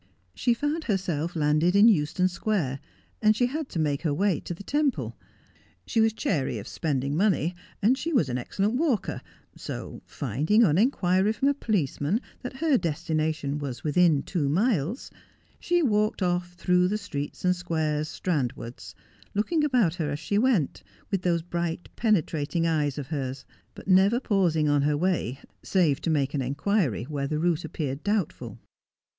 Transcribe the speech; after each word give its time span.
She 0.33 0.55
found 0.55 0.85
herself 0.85 1.35
landed 1.35 1.75
in 1.75 1.87
Euston 1.87 2.27
Square, 2.27 2.79
and 3.21 3.35
she 3.35 3.45
had 3.45 3.69
to 3.69 3.77
make 3.77 4.01
her 4.01 4.11
way 4.15 4.39
to 4.39 4.55
the 4.55 4.63
Temple. 4.63 5.15
She 5.85 6.01
was 6.01 6.11
chary 6.11 6.57
of 6.57 6.67
spending 6.67 7.15
money, 7.15 7.53
and 7.83 7.95
she 7.95 8.11
was 8.11 8.27
an 8.27 8.39
excellent 8.39 8.73
walker, 8.77 9.21
so 9.55 10.01
finding, 10.07 10.63
on 10.63 10.79
inquiry 10.79 11.31
from 11.33 11.49
a 11.49 11.53
policeman, 11.53 12.19
that 12.41 12.55
her 12.55 12.79
destination 12.79 13.59
was 13.59 13.83
within 13.83 14.23
two 14.23 14.49
miles, 14.49 15.11
she 15.59 15.83
walked 15.83 16.23
off 16.23 16.53
through 16.53 16.87
the 16.87 16.97
streets 16.97 17.45
and 17.45 17.55
squares, 17.55 18.09
Strand 18.09 18.53
wards, 18.53 18.95
looking 19.35 19.63
about 19.63 19.93
her 19.93 20.09
as 20.09 20.17
she 20.19 20.39
went, 20.39 20.81
with 21.11 21.21
those 21.21 21.43
bright, 21.43 21.89
penetrating 21.95 22.65
eyes 22.65 22.97
of 22.97 23.09
hers, 23.09 23.45
but 23.75 23.87
never 23.87 24.19
pausing 24.19 24.67
on 24.67 24.81
her 24.81 24.97
way, 24.97 25.37
save 25.61 26.01
to 26.01 26.09
make 26.09 26.33
an 26.33 26.41
inquiry 26.41 27.03
where 27.03 27.27
the 27.27 27.37
route 27.37 27.63
appeared 27.63 28.01
doubtful. 28.03 28.57